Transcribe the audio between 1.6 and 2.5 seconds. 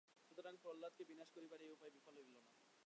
এই উপায় বিফল হইল না।